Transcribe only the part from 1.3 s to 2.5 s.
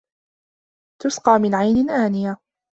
مِن عَينٍ آنِيَةٍ